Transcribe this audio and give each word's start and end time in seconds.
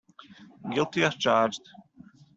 Guilty 0.71 1.03
as 1.03 1.13
charged. 1.15 1.61